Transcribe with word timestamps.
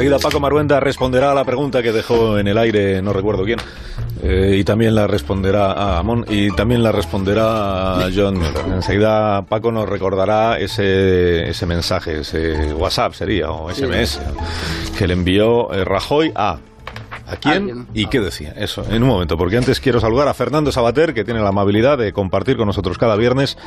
Enseguida 0.00 0.18
Paco 0.18 0.40
Maruenda 0.40 0.80
responderá 0.80 1.32
a 1.32 1.34
la 1.34 1.44
pregunta 1.44 1.82
que 1.82 1.92
dejó 1.92 2.38
en 2.38 2.48
el 2.48 2.56
aire, 2.56 3.02
no 3.02 3.12
recuerdo 3.12 3.44
quién, 3.44 3.58
eh, 4.22 4.56
y 4.56 4.64
también 4.64 4.94
la 4.94 5.06
responderá 5.06 5.72
a 5.72 5.98
Amón 5.98 6.24
y 6.26 6.50
también 6.52 6.82
la 6.82 6.90
responderá 6.90 8.06
a 8.06 8.08
John 8.10 8.40
Enseguida 8.72 9.42
Paco 9.42 9.70
nos 9.70 9.86
recordará 9.86 10.58
ese, 10.58 11.50
ese 11.50 11.66
mensaje, 11.66 12.20
ese 12.20 12.72
WhatsApp 12.72 13.12
sería, 13.12 13.50
o 13.50 13.70
SMS, 13.70 14.20
que 14.96 15.06
le 15.06 15.12
envió 15.12 15.70
eh, 15.70 15.84
Rajoy 15.84 16.32
a 16.34 16.60
¿A 17.26 17.36
quién 17.36 17.86
y 17.92 18.06
qué 18.06 18.20
decía? 18.20 18.54
Eso, 18.56 18.82
en 18.90 19.02
un 19.02 19.08
momento, 19.10 19.36
porque 19.36 19.58
antes 19.58 19.80
quiero 19.80 20.00
saludar 20.00 20.28
a 20.28 20.34
Fernando 20.34 20.72
Sabater, 20.72 21.12
que 21.12 21.24
tiene 21.24 21.40
la 21.40 21.50
amabilidad 21.50 21.98
de 21.98 22.14
compartir 22.14 22.56
con 22.56 22.66
nosotros 22.66 22.96
cada 22.96 23.16
viernes 23.16 23.58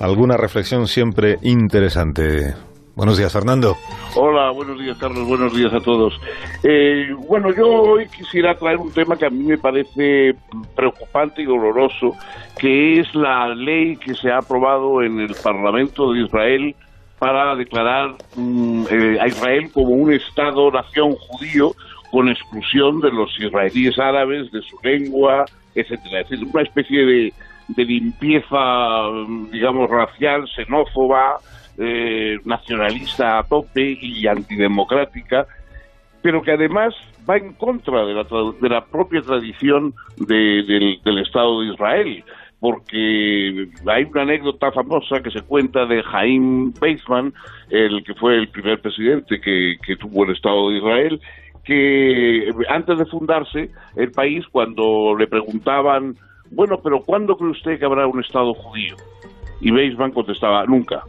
alguna 0.00 0.38
reflexión 0.38 0.88
siempre 0.88 1.36
interesante. 1.42 2.54
Buenos 2.96 3.18
días, 3.18 3.32
Fernando. 3.32 3.76
Hola, 4.14 4.50
buenos 4.50 4.78
días, 4.78 4.96
Carlos. 4.98 5.26
Buenos 5.26 5.54
días 5.56 5.72
a 5.72 5.80
todos. 5.80 6.14
Eh, 6.62 7.08
bueno, 7.26 7.52
yo 7.52 7.66
hoy 7.66 8.06
quisiera 8.08 8.56
traer 8.56 8.76
un 8.76 8.92
tema 8.92 9.16
que 9.16 9.26
a 9.26 9.30
mí 9.30 9.42
me 9.42 9.58
parece 9.58 10.36
preocupante 10.76 11.42
y 11.42 11.44
doloroso, 11.44 12.14
que 12.56 13.00
es 13.00 13.12
la 13.14 13.48
ley 13.48 13.96
que 13.96 14.14
se 14.14 14.30
ha 14.30 14.38
aprobado 14.38 15.02
en 15.02 15.18
el 15.18 15.34
Parlamento 15.42 16.12
de 16.12 16.22
Israel 16.22 16.76
para 17.18 17.56
declarar 17.56 18.14
mm, 18.36 18.84
eh, 18.90 19.18
a 19.20 19.26
Israel 19.26 19.70
como 19.72 19.88
un 19.88 20.12
Estado-nación 20.12 21.14
judío 21.16 21.74
con 22.12 22.28
exclusión 22.28 23.00
de 23.00 23.10
los 23.10 23.28
israelíes 23.40 23.98
árabes, 23.98 24.52
de 24.52 24.62
su 24.62 24.78
lengua, 24.84 25.46
etcétera. 25.74 26.20
Es 26.20 26.30
decir, 26.30 26.46
una 26.52 26.62
especie 26.62 27.04
de, 27.04 27.32
limpieza, 27.76 28.56
digamos, 29.50 29.90
racial, 29.90 30.46
xenófoba, 30.54 31.38
eh, 31.78 32.38
nacionalista 32.44 33.38
a 33.38 33.42
tope 33.44 33.98
y 34.00 34.26
antidemocrática, 34.26 35.46
pero 36.22 36.42
que 36.42 36.52
además 36.52 36.94
va 37.28 37.36
en 37.36 37.52
contra 37.54 38.04
de 38.04 38.14
la, 38.14 38.24
de 38.60 38.68
la 38.68 38.84
propia 38.84 39.20
tradición 39.22 39.94
del, 40.16 41.18
Estado 41.20 41.60
de 41.60 41.72
Israel 41.72 42.24
porque 42.60 43.68
hay 43.86 44.04
una 44.04 44.22
anécdota 44.22 44.72
famosa 44.72 45.20
que 45.20 45.30
se 45.30 45.42
cuenta 45.42 45.84
de 45.84 46.02
Jaime 46.02 46.72
Weizmann, 46.80 47.34
el 47.68 48.02
que 48.04 48.14
fue 48.14 48.36
el 48.36 48.48
primer 48.48 48.80
presidente 48.80 49.38
que, 49.38 49.76
que 49.86 49.96
tuvo 49.96 50.24
el 50.24 50.30
Estado 50.30 50.70
de 50.70 50.78
Israel, 50.78 51.20
que 51.62 52.50
antes 52.68 52.98
de 52.98 53.06
fundarse 53.06 53.70
el 53.96 54.10
país, 54.12 54.46
cuando 54.50 55.14
le 55.14 55.26
preguntaban, 55.26 56.16
bueno, 56.50 56.78
pero 56.82 57.00
¿cuándo 57.00 57.36
cree 57.36 57.50
usted 57.50 57.78
que 57.78 57.84
habrá 57.84 58.06
un 58.06 58.20
Estado 58.20 58.54
judío? 58.54 58.96
Y 59.60 59.72
Weizmann 59.72 60.12
contestaba, 60.12 60.64
nunca. 60.66 61.02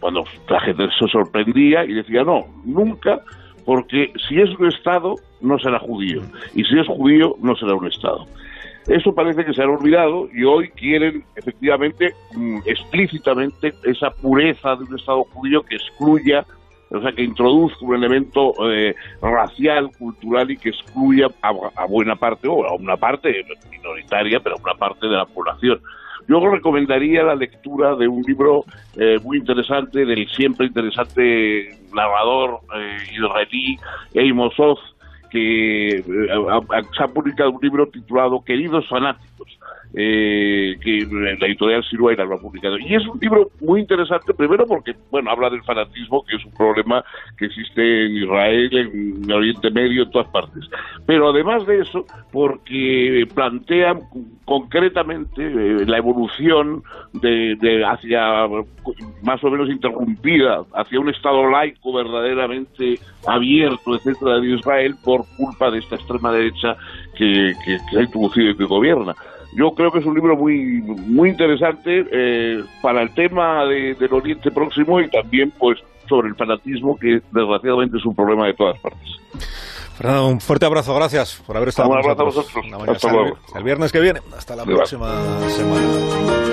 Cuando 0.00 0.24
la 0.48 0.60
gente 0.60 0.84
se 0.98 1.08
sorprendía 1.08 1.84
y 1.84 1.94
decía, 1.94 2.22
no, 2.24 2.46
nunca, 2.64 3.20
porque 3.64 4.12
si 4.28 4.40
es 4.40 4.50
un 4.58 4.68
Estado, 4.68 5.14
no 5.40 5.58
será 5.58 5.78
judío. 5.78 6.22
Y 6.54 6.64
si 6.64 6.78
es 6.78 6.86
judío, 6.86 7.36
no 7.40 7.54
será 7.56 7.74
un 7.74 7.86
Estado. 7.86 8.24
Eso 8.86 9.14
parece 9.14 9.44
que 9.44 9.52
se 9.52 9.62
ha 9.62 9.66
olvidado 9.66 10.28
y 10.32 10.44
hoy 10.44 10.70
quieren 10.70 11.22
efectivamente 11.36 12.14
mm, 12.34 12.60
explícitamente 12.64 13.74
esa 13.84 14.10
pureza 14.10 14.76
de 14.76 14.84
un 14.84 14.98
Estado 14.98 15.24
judío 15.24 15.62
que 15.62 15.76
excluya 15.76 16.46
o 16.90 17.00
sea, 17.00 17.12
que 17.12 17.22
introduzca 17.22 17.84
un 17.84 17.96
elemento 17.96 18.54
eh, 18.70 18.94
racial, 19.20 19.90
cultural 19.98 20.50
y 20.50 20.56
que 20.56 20.70
excluya 20.70 21.26
a, 21.42 21.86
buena 21.86 22.16
parte, 22.16 22.48
o 22.48 22.64
a 22.64 22.74
una 22.74 22.96
parte 22.96 23.44
minoritaria, 23.70 24.40
pero 24.40 24.56
a 24.56 24.62
una 24.62 24.74
parte 24.74 25.06
de 25.06 25.16
la 25.16 25.26
población. 25.26 25.80
Yo 26.28 26.46
recomendaría 26.46 27.22
la 27.22 27.34
lectura 27.34 27.96
de 27.96 28.06
un 28.06 28.22
libro 28.22 28.64
eh, 28.96 29.18
muy 29.24 29.38
interesante 29.38 30.04
del 30.04 30.28
siempre 30.28 30.66
interesante 30.66 31.70
narrador 31.94 32.60
eh, 32.76 32.98
israelí 33.14 33.78
Amos 34.14 34.54
Oz, 34.58 34.78
que 35.30 36.04
se 36.04 37.02
ha 37.02 37.08
publicado 37.08 37.50
un 37.52 37.60
libro 37.62 37.86
titulado 37.88 38.44
Queridos 38.44 38.86
fanáticos, 38.88 39.58
eh, 39.94 40.76
que 40.82 41.08
la 41.10 41.46
editorial 41.46 41.82
Siruela 41.84 42.24
lo 42.24 42.34
ha 42.34 42.38
publicado. 42.38 42.78
Y 42.78 42.94
es 42.94 43.06
un 43.06 43.18
libro 43.20 43.50
muy 43.60 43.80
interesante, 43.80 44.34
primero 44.34 44.66
porque, 44.66 44.94
bueno, 45.10 45.30
habla 45.30 45.48
del 45.48 45.62
fanatismo, 45.62 46.24
que 46.26 46.36
es 46.36 46.44
un 46.44 46.52
problema 46.52 47.02
que 47.38 47.46
existe 47.46 48.06
en 48.06 48.16
Israel, 48.18 48.76
en 48.76 49.32
Oriente 49.32 49.70
Medio, 49.70 50.02
en 50.02 50.10
todas 50.10 50.28
partes. 50.28 50.64
Pero 51.06 51.30
además 51.30 51.66
de 51.66 51.80
eso, 51.80 52.04
porque 52.30 53.26
plantea 53.34 53.94
concretamente 54.48 55.42
eh, 55.44 55.84
la 55.84 55.98
evolución 55.98 56.82
de, 57.12 57.54
de, 57.60 57.84
hacia, 57.84 58.48
más 59.22 59.44
o 59.44 59.50
menos 59.50 59.68
interrumpida, 59.68 60.62
hacia 60.72 60.98
un 60.98 61.10
Estado 61.10 61.50
laico 61.50 61.92
verdaderamente 61.92 62.98
abierto, 63.26 63.94
etcétera, 63.94 64.40
de 64.40 64.54
Israel 64.54 64.94
por 65.04 65.26
culpa 65.36 65.70
de 65.70 65.80
esta 65.80 65.96
extrema 65.96 66.32
derecha 66.32 66.78
que, 67.14 67.52
que, 67.62 67.98
ha 67.98 68.00
introducido 68.00 68.52
y 68.52 68.56
que 68.56 68.64
gobierna. 68.64 69.14
Yo 69.54 69.72
creo 69.72 69.92
que 69.92 69.98
es 69.98 70.06
un 70.06 70.14
libro 70.14 70.34
muy 70.34 70.80
muy 70.80 71.28
interesante 71.28 72.06
eh, 72.10 72.64
para 72.80 73.02
el 73.02 73.12
tema 73.12 73.66
de, 73.66 73.94
del 73.96 74.14
Oriente 74.14 74.50
Próximo 74.50 74.98
y 74.98 75.10
también 75.10 75.52
pues 75.58 75.78
sobre 76.08 76.28
el 76.28 76.36
fanatismo 76.36 76.98
que 76.98 77.20
desgraciadamente 77.32 77.98
es 77.98 78.06
un 78.06 78.14
problema 78.14 78.46
de 78.46 78.54
todas 78.54 78.78
partes. 78.78 79.10
Fernando, 79.98 80.28
un 80.28 80.40
fuerte 80.40 80.64
abrazo, 80.64 80.94
gracias 80.94 81.42
por 81.44 81.56
haber 81.56 81.70
estado 81.70 81.88
Un 81.88 81.96
con 81.96 82.04
abrazo 82.04 82.22
a 82.22 82.24
vosotros. 82.24 82.64
Hasta 82.88 83.12
luego. 83.12 83.36
El 83.56 83.64
viernes 83.64 83.90
que 83.90 83.98
viene, 83.98 84.20
hasta 84.36 84.54
la 84.54 84.64
próxima 84.64 85.10
semana. 85.50 86.38